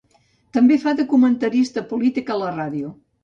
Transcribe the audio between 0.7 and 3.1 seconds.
fa de comentarista polític a la ràdio.